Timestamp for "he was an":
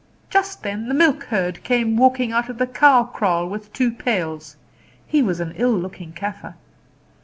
5.05-5.53